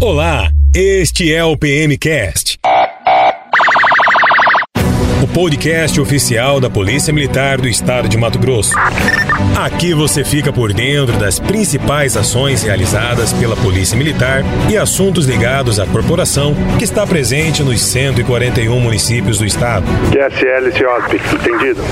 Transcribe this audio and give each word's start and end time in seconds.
Olá, 0.00 0.52
este 0.72 1.34
é 1.34 1.44
o 1.44 1.56
PMcast. 1.56 2.56
O 5.20 5.26
podcast 5.34 6.00
oficial 6.00 6.60
da 6.60 6.70
Polícia 6.70 7.12
Militar 7.12 7.60
do 7.60 7.66
Estado 7.66 8.08
de 8.08 8.16
Mato 8.16 8.38
Grosso. 8.38 8.74
Aqui 9.58 9.92
você 9.92 10.24
fica 10.24 10.52
por 10.52 10.72
dentro 10.72 11.18
das 11.18 11.40
principais 11.40 12.16
ações 12.16 12.62
realizadas 12.62 13.32
pela 13.32 13.56
Polícia 13.56 13.98
Militar 13.98 14.44
e 14.70 14.76
assuntos 14.76 15.26
ligados 15.26 15.80
à 15.80 15.86
corporação 15.86 16.54
que 16.78 16.84
está 16.84 17.04
presente 17.04 17.64
nos 17.64 17.80
141 17.80 18.78
municípios 18.78 19.38
do 19.38 19.44
estado. 19.44 19.84
QSL 20.12 20.76
CIOSP, 20.76 21.16
entendido. 21.34 21.82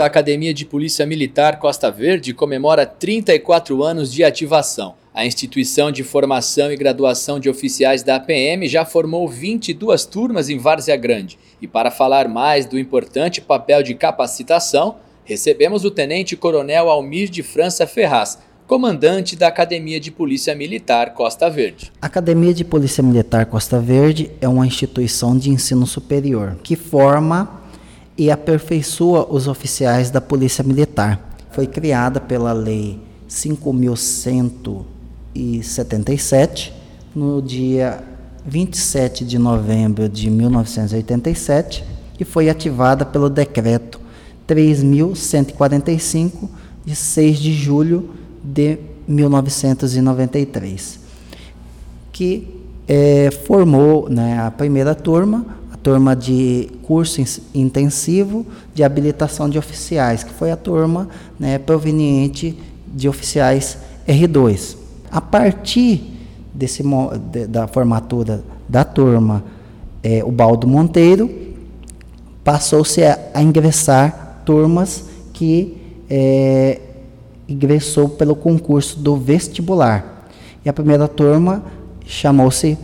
A 0.00 0.06
Academia 0.06 0.54
de 0.54 0.64
Polícia 0.64 1.04
Militar 1.04 1.58
Costa 1.58 1.90
Verde 1.90 2.32
comemora 2.32 2.86
34 2.86 3.82
anos 3.82 4.10
de 4.10 4.24
ativação. 4.24 4.94
A 5.18 5.26
instituição 5.26 5.90
de 5.90 6.04
formação 6.04 6.70
e 6.70 6.76
graduação 6.76 7.40
de 7.40 7.50
oficiais 7.50 8.04
da 8.04 8.14
APM 8.14 8.68
já 8.68 8.84
formou 8.84 9.28
22 9.28 10.04
turmas 10.04 10.48
em 10.48 10.58
Várzea 10.58 10.96
Grande. 10.96 11.36
E 11.60 11.66
para 11.66 11.90
falar 11.90 12.28
mais 12.28 12.66
do 12.66 12.78
importante 12.78 13.40
papel 13.40 13.82
de 13.82 13.96
capacitação, 13.96 14.94
recebemos 15.24 15.84
o 15.84 15.90
Tenente 15.90 16.36
Coronel 16.36 16.88
Almir 16.88 17.28
de 17.30 17.42
França 17.42 17.84
Ferraz, 17.84 18.38
comandante 18.64 19.34
da 19.34 19.48
Academia 19.48 19.98
de 19.98 20.12
Polícia 20.12 20.54
Militar 20.54 21.14
Costa 21.14 21.50
Verde. 21.50 21.90
A 22.00 22.06
Academia 22.06 22.54
de 22.54 22.64
Polícia 22.64 23.02
Militar 23.02 23.46
Costa 23.46 23.80
Verde 23.80 24.30
é 24.40 24.46
uma 24.46 24.68
instituição 24.68 25.36
de 25.36 25.50
ensino 25.50 25.84
superior 25.84 26.56
que 26.62 26.76
forma 26.76 27.60
e 28.16 28.30
aperfeiçoa 28.30 29.26
os 29.28 29.48
oficiais 29.48 30.12
da 30.12 30.20
Polícia 30.20 30.62
Militar. 30.62 31.36
Foi 31.50 31.66
criada 31.66 32.20
pela 32.20 32.52
Lei 32.52 33.00
5100 33.26 34.97
1977, 35.38 36.74
no 37.14 37.40
dia 37.40 38.02
27 38.44 39.24
de 39.24 39.38
novembro 39.38 40.08
de 40.08 40.28
1987, 40.28 41.84
e 42.18 42.24
foi 42.24 42.48
ativada 42.48 43.06
pelo 43.06 43.30
decreto 43.30 44.00
3145 44.46 46.50
de 46.84 46.96
6 46.96 47.38
de 47.38 47.52
julho 47.52 48.10
de 48.42 48.78
1993, 49.06 50.98
que 52.10 52.48
é, 52.88 53.30
formou 53.46 54.08
né, 54.08 54.40
a 54.40 54.50
primeira 54.50 54.94
turma, 54.94 55.46
a 55.70 55.76
turma 55.76 56.16
de 56.16 56.70
curso 56.82 57.22
intensivo 57.54 58.46
de 58.74 58.82
habilitação 58.82 59.48
de 59.48 59.58
oficiais, 59.58 60.24
que 60.24 60.32
foi 60.32 60.50
a 60.50 60.56
turma 60.56 61.08
né, 61.38 61.58
proveniente 61.58 62.58
de 62.86 63.08
oficiais 63.08 63.78
R2. 64.06 64.77
A 65.10 65.20
partir 65.20 66.18
desse, 66.52 66.82
da 67.48 67.66
formatura 67.66 68.42
da 68.68 68.84
turma, 68.84 69.44
é, 70.02 70.22
o 70.24 70.30
Baldo 70.30 70.66
Monteiro 70.66 71.30
passou-se 72.44 73.02
a, 73.02 73.18
a, 73.34 73.42
ingressar 73.42 74.42
turmas 74.44 75.04
que 75.32 75.76
é, 76.08 76.80
ingressou 77.48 78.08
pelo 78.08 78.34
concurso 78.34 78.98
do 78.98 79.16
vestibular. 79.16 80.28
E 80.64 80.68
a 80.68 80.72
primeira 80.72 81.08
turma 81.08 81.62
chamou-se 82.04 82.78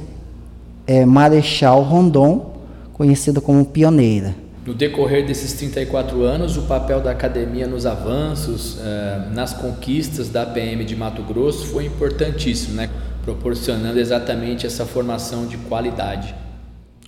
é, 0.87 1.05
Marechal 1.05 1.83
Rondon, 1.83 2.55
conhecida 2.93 3.41
como 3.41 3.65
Pioneira. 3.65 4.35
No 4.67 4.73
decorrer 4.73 5.27
desses 5.27 5.53
34 5.53 6.23
anos, 6.23 6.57
o 6.57 6.63
papel 6.63 7.03
da 7.03 7.11
academia 7.11 7.67
nos 7.67 7.85
avanços, 7.85 8.79
eh, 8.81 9.29
nas 9.33 9.53
conquistas 9.53 10.31
da 10.31 10.47
PM 10.47 10.85
de 10.87 10.97
Mato 10.97 11.23
Grosso 11.23 11.67
foi 11.67 11.85
importantíssimo, 11.85 12.75
né? 12.75 12.89
proporcionando 13.23 13.99
exatamente 13.99 14.67
essa 14.67 14.87
formação 14.87 15.47
de 15.47 15.57
qualidade. 15.57 16.35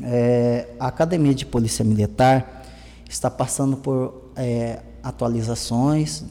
É, 0.02 0.68
a 0.78 0.88
Academia 0.88 1.34
de 1.34 1.46
Polícia 1.46 1.84
Militar 1.84 2.64
está 3.08 3.30
passando 3.30 3.76
por 3.76 4.30
é, 4.36 4.80
atualizações 5.02 6.24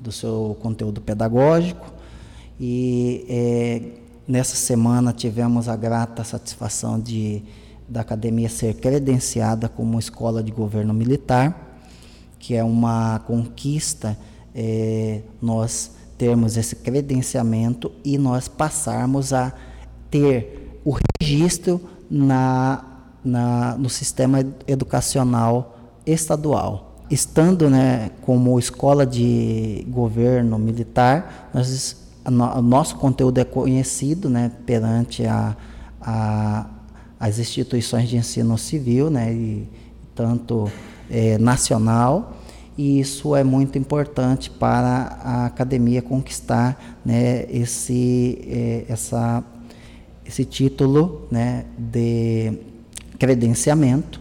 do 0.00 0.10
seu 0.10 0.56
conteúdo 0.60 1.00
pedagógico 1.00 1.92
e 2.58 3.24
é, 3.28 3.82
nessa 4.26 4.56
semana 4.56 5.12
tivemos 5.12 5.68
a 5.68 5.76
grata 5.76 6.24
satisfação 6.24 6.98
de 6.98 7.42
da 7.88 8.00
academia 8.00 8.48
ser 8.48 8.74
credenciada 8.74 9.68
como 9.68 9.98
escola 9.98 10.42
de 10.42 10.50
governo 10.50 10.94
militar, 10.94 11.78
que 12.38 12.54
é 12.54 12.64
uma 12.64 13.20
conquista 13.20 14.16
é, 14.54 15.22
nós 15.40 15.92
termos 16.16 16.56
esse 16.56 16.76
credenciamento 16.76 17.90
e 18.04 18.16
nós 18.16 18.48
passarmos 18.48 19.32
a 19.32 19.52
ter 20.10 20.80
o 20.84 20.96
registro 21.20 21.80
na, 22.10 22.84
na, 23.24 23.76
no 23.76 23.88
sistema 23.88 24.44
educacional 24.66 25.76
estadual. 26.06 26.94
Estando 27.10 27.68
né, 27.68 28.10
como 28.22 28.58
escola 28.58 29.04
de 29.06 29.84
governo 29.88 30.58
militar, 30.58 31.50
nós, 31.52 31.96
a, 32.24 32.30
nosso 32.30 32.96
conteúdo 32.96 33.38
é 33.38 33.44
conhecido 33.44 34.30
né, 34.30 34.50
perante 34.64 35.26
a, 35.26 35.56
a, 36.00 36.66
as 37.18 37.38
instituições 37.38 38.08
de 38.08 38.16
ensino 38.16 38.56
civil, 38.58 39.10
né, 39.10 39.32
e 39.32 39.68
tanto 40.14 40.70
é, 41.10 41.38
nacional, 41.38 42.36
e 42.76 42.98
isso 42.98 43.36
é 43.36 43.44
muito 43.44 43.78
importante 43.78 44.50
para 44.50 45.18
a 45.22 45.46
academia 45.46 46.02
conquistar 46.02 46.98
né, 47.04 47.46
esse, 47.48 48.38
é, 48.48 48.84
essa, 48.88 49.44
esse 50.26 50.44
título 50.44 51.28
né, 51.30 51.66
de 51.78 52.52
credenciamento 53.18 54.20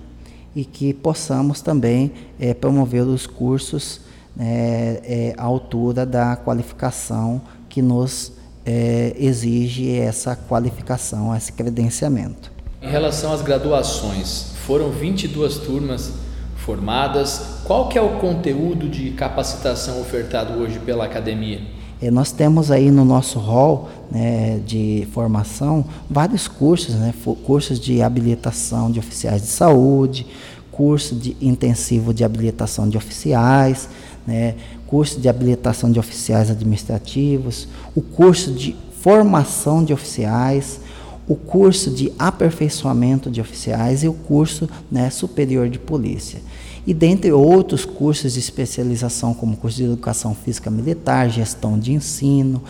e 0.55 0.63
que 0.63 0.93
possamos 0.93 1.61
também 1.61 2.11
é, 2.39 2.53
promover 2.53 3.03
os 3.03 3.25
cursos 3.25 4.01
né, 4.35 4.99
é, 5.03 5.33
à 5.35 5.43
altura 5.43 6.05
da 6.05 6.35
qualificação 6.35 7.41
que 7.67 7.81
nos 7.81 8.33
é, 8.63 9.15
exige 9.17 9.97
essa 9.97 10.35
qualificação, 10.35 11.35
esse 11.35 11.51
credenciamento. 11.51 12.52
Em 12.83 12.89
relação 12.89 13.31
às 13.31 13.41
graduações, 13.41 14.47
foram 14.67 14.89
22 14.89 15.57
turmas 15.59 16.11
formadas. 16.57 17.61
Qual 17.63 17.87
que 17.87 17.97
é 17.97 18.01
o 18.01 18.19
conteúdo 18.19 18.89
de 18.89 19.11
capacitação 19.11 20.01
ofertado 20.01 20.59
hoje 20.59 20.79
pela 20.79 21.05
academia? 21.05 21.61
É, 22.01 22.11
nós 22.11 22.33
temos 22.33 22.71
aí 22.71 22.91
no 22.91 23.05
nosso 23.05 23.39
hall 23.39 23.87
né, 24.11 24.59
de 24.65 25.07
formação 25.13 25.85
vários 26.09 26.49
cursos, 26.49 26.95
né, 26.95 27.13
cursos 27.45 27.79
de 27.79 28.01
habilitação 28.01 28.91
de 28.91 28.99
oficiais 28.99 29.41
de 29.43 29.47
saúde, 29.47 30.27
curso 30.69 31.15
de 31.15 31.37
intensivo 31.39 32.13
de 32.13 32.25
habilitação 32.25 32.89
de 32.89 32.97
oficiais, 32.97 33.87
né, 34.27 34.55
curso 34.85 35.21
de 35.21 35.29
habilitação 35.29 35.89
de 35.89 36.01
oficiais 36.01 36.51
administrativos, 36.51 37.65
o 37.95 38.01
curso 38.01 38.51
de 38.51 38.75
formação 38.99 39.85
de 39.85 39.93
oficiais, 39.93 40.81
o 41.27 41.35
curso 41.35 41.89
de 41.89 42.11
aperfeiçoamento 42.19 43.29
de 43.29 43.39
oficiais 43.39 44.03
e 44.03 44.07
o 44.07 44.13
curso 44.13 44.69
né, 44.91 45.09
superior 45.09 45.69
de 45.69 45.79
polícia. 45.79 46.41
E 46.85 46.93
dentre 46.93 47.31
outros 47.31 47.85
cursos 47.85 48.33
de 48.33 48.39
especialização, 48.39 49.33
como 49.33 49.55
curso 49.55 49.77
de 49.77 49.85
educação 49.85 50.35
física 50.35 50.69
militar, 50.69 51.29
gestão 51.29 51.79
de 51.79 51.93
ensino, 51.93 52.61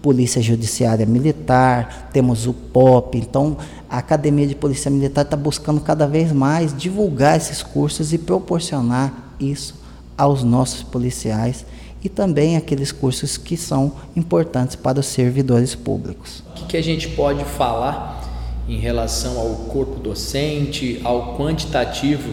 polícia 0.00 0.40
judiciária 0.40 1.04
militar, 1.04 2.10
temos 2.12 2.46
o 2.46 2.52
POP. 2.52 3.18
Então, 3.18 3.56
a 3.90 3.98
Academia 3.98 4.46
de 4.46 4.54
Polícia 4.54 4.88
Militar 4.88 5.24
está 5.24 5.36
buscando 5.36 5.80
cada 5.80 6.06
vez 6.06 6.30
mais 6.30 6.76
divulgar 6.76 7.36
esses 7.36 7.60
cursos 7.60 8.12
e 8.12 8.18
proporcionar 8.18 9.34
isso 9.40 9.74
aos 10.16 10.44
nossos 10.44 10.84
policiais 10.84 11.66
e 12.06 12.08
também 12.08 12.56
aqueles 12.56 12.90
cursos 12.92 13.36
que 13.36 13.56
são 13.56 13.94
importantes 14.14 14.76
para 14.76 15.00
os 15.00 15.06
servidores 15.06 15.74
públicos. 15.74 16.44
O 16.50 16.52
que, 16.54 16.66
que 16.66 16.76
a 16.76 16.82
gente 16.82 17.08
pode 17.08 17.44
falar 17.44 18.22
em 18.68 18.78
relação 18.78 19.40
ao 19.40 19.48
corpo 19.66 19.98
docente, 19.98 21.00
ao 21.02 21.36
quantitativo 21.36 22.32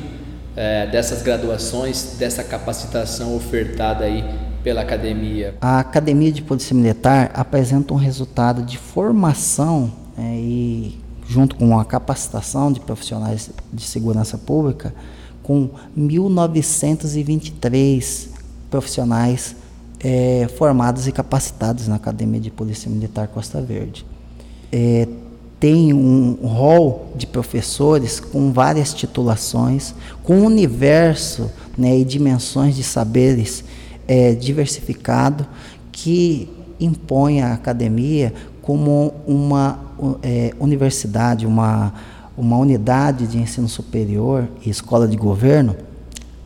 é, 0.55 0.85
dessas 0.85 1.23
graduações, 1.23 2.17
dessa 2.19 2.43
capacitação 2.43 3.35
ofertada 3.35 4.05
aí 4.05 4.23
pela 4.63 4.81
academia? 4.81 5.55
A 5.59 5.79
Academia 5.79 6.31
de 6.31 6.43
Polícia 6.43 6.75
Militar 6.75 7.31
apresenta 7.33 7.95
um 7.95 7.97
resultado 7.97 8.61
de 8.61 8.77
formação 8.77 9.91
é, 10.15 10.35
e 10.35 10.99
junto 11.27 11.55
com 11.55 11.79
a 11.79 11.85
capacitação 11.85 12.71
de 12.71 12.79
profissionais 12.79 13.49
de 13.71 13.83
segurança 13.83 14.37
pública 14.37 14.93
com 15.41 15.71
1923 15.95 18.29
profissionais 18.69 19.62
é, 20.03 20.47
formados 20.57 21.07
e 21.07 21.11
capacitados 21.11 21.87
na 21.87 21.95
Academia 21.95 22.39
de 22.39 22.51
Polícia 22.51 22.89
Militar 22.89 23.27
Costa 23.27 23.61
Verde. 23.61 24.05
É, 24.71 25.07
tem 25.59 25.93
um 25.93 26.33
rol 26.45 27.13
de 27.15 27.25
professores 27.25 28.19
com 28.19 28.51
várias 28.51 28.93
titulações, 28.93 29.95
com 30.21 30.39
um 30.39 30.45
universo 30.45 31.49
né, 31.77 31.97
e 31.97 32.03
dimensões 32.03 32.75
de 32.75 32.83
saberes 32.83 33.63
é, 34.05 34.33
diversificado 34.33 35.47
que 35.89 36.49
impõe 36.79 37.41
a 37.41 37.53
academia 37.53 38.33
como 38.61 39.13
uma 39.25 39.79
é, 40.21 40.53
universidade, 40.59 41.45
uma, 41.45 41.93
uma 42.37 42.57
unidade 42.57 43.25
de 43.25 43.37
ensino 43.37 43.69
superior 43.69 44.49
e 44.65 44.69
escola 44.69 45.07
de 45.07 45.15
governo 45.15 45.77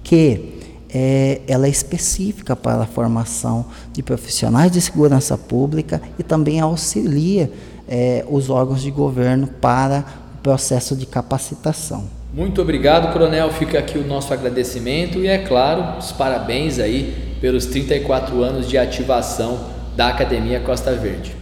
que 0.03 0.57
é, 0.93 1.41
ela 1.47 1.67
é 1.67 1.69
específica 1.69 2.55
para 2.55 2.83
a 2.83 2.85
formação 2.85 3.65
de 3.91 4.01
profissionais 4.01 4.71
de 4.71 4.81
segurança 4.81 5.37
pública 5.37 6.01
e 6.17 6.23
também 6.23 6.59
auxilia 6.59 7.51
é, 7.87 8.25
os 8.29 8.49
órgãos 8.49 8.81
de 8.81 8.91
governo 8.91 9.47
para 9.47 10.05
o 10.35 10.41
processo 10.41 10.95
de 10.95 11.05
capacitação. 11.05 12.05
Muito 12.33 12.61
obrigado, 12.61 13.11
Coronel. 13.11 13.49
Fica 13.51 13.79
aqui 13.79 13.97
o 13.97 14.05
nosso 14.05 14.33
agradecimento 14.33 15.19
e, 15.19 15.27
é 15.27 15.39
claro, 15.39 15.97
os 15.97 16.11
parabéns 16.11 16.77
aí 16.77 17.35
pelos 17.41 17.65
34 17.65 18.43
anos 18.43 18.67
de 18.67 18.77
ativação 18.77 19.59
da 19.95 20.09
Academia 20.09 20.59
Costa 20.59 20.93
Verde. 20.93 21.35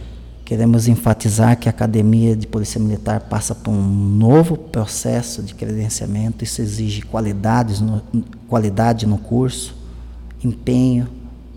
Queremos 0.46 0.86
enfatizar 0.86 1.58
que 1.58 1.68
a 1.68 1.70
Academia 1.70 2.36
de 2.36 2.46
Polícia 2.46 2.80
Militar 2.80 3.22
passa 3.22 3.52
por 3.52 3.72
um 3.72 3.82
novo 3.82 4.56
processo 4.56 5.42
de 5.42 5.52
credenciamento. 5.54 6.44
Isso 6.44 6.62
exige 6.62 7.02
qualidades 7.02 7.80
no, 7.80 8.00
qualidade 8.48 9.06
no 9.06 9.18
curso, 9.18 9.74
empenho 10.42 11.08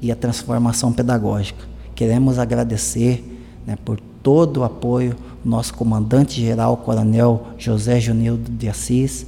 e 0.01 0.11
a 0.11 0.15
transformação 0.15 0.91
pedagógica. 0.91 1.65
Queremos 1.95 2.39
agradecer 2.39 3.23
né, 3.65 3.77
por 3.83 3.99
todo 4.23 4.57
o 4.57 4.63
apoio 4.63 5.15
nosso 5.43 5.73
comandante-geral, 5.73 6.77
Coronel 6.77 7.47
José 7.57 7.99
Junildo 7.99 8.51
de 8.51 8.67
Assis, 8.67 9.25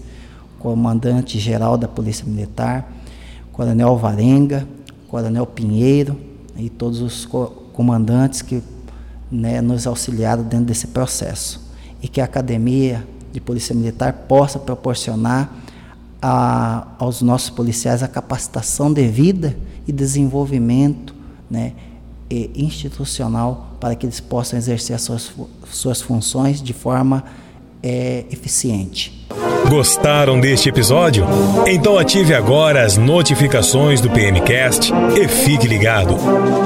comandante-geral 0.60 1.78
da 1.78 1.88
Polícia 1.88 2.26
Militar, 2.26 2.92
Coronel 3.52 3.98
Varenga, 3.98 4.68
Coronel 5.08 5.46
Pinheiro 5.46 6.18
e 6.56 6.70
todos 6.70 7.02
os 7.02 7.28
comandantes 7.74 8.42
que 8.42 8.62
né, 9.32 9.62
nos 9.62 9.88
auxiliaram 9.88 10.44
dentro 10.44 10.66
desse 10.66 10.88
processo. 10.88 11.72
E 12.02 12.08
que 12.08 12.20
a 12.20 12.26
Academia 12.26 13.06
de 13.32 13.40
Polícia 13.40 13.76
Militar 13.76 14.14
possa 14.28 14.60
proporcionar 14.60 15.54
a, 16.22 16.88
aos 17.00 17.22
nossos 17.22 17.50
policiais 17.50 18.04
a 18.04 18.08
capacitação 18.08 18.92
devida 18.94 19.58
e 19.88 19.92
desenvolvimento 19.92 21.16
né, 21.50 21.74
e 22.30 22.52
institucional 22.56 23.76
para 23.80 23.96
que 23.96 24.06
eles 24.06 24.20
possam 24.20 24.58
exercer 24.58 24.96
as 24.96 25.02
suas, 25.02 25.34
suas 25.72 26.02
funções 26.02 26.62
de 26.62 26.74
forma 26.74 27.24
é, 27.82 28.26
eficiente. 28.32 29.28
Gostaram 29.72 30.38
deste 30.38 30.68
episódio? 30.68 31.26
Então 31.66 31.98
ative 31.98 32.34
agora 32.36 32.84
as 32.84 32.98
notificações 32.98 34.02
do 34.02 34.10
PMcast 34.10 34.92
e 35.16 35.30
fique 35.30 35.66
ligado. 35.66 36.18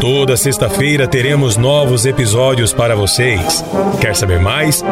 Toda 0.02 0.36
sexta-feira 0.36 1.08
teremos 1.08 1.56
novos 1.56 2.08
episódios 2.08 2.74
para 2.74 2.96
vocês. 2.96 3.64
Quer 4.02 4.16
saber 4.16 4.40
mais? 4.40 4.84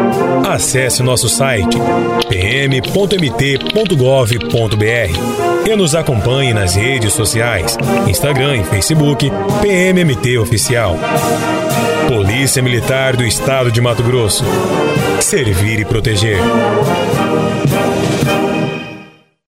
Acesse 0.47 1.01
nosso 1.01 1.27
site 1.27 1.75
pm.mt.gov.br 2.29 3.67
e 5.67 5.75
nos 5.75 5.95
acompanhe 5.95 6.53
nas 6.53 6.75
redes 6.75 7.13
sociais, 7.13 7.75
Instagram 8.07 8.57
e 8.57 8.63
Facebook, 8.63 9.31
PMMT 9.59 10.37
Oficial. 10.37 10.99
Polícia 12.07 12.61
Militar 12.61 13.15
do 13.15 13.23
Estado 13.23 13.71
de 13.71 13.81
Mato 13.81 14.03
Grosso. 14.03 14.45
Servir 15.19 15.79
e 15.79 15.85
proteger. 15.85 16.37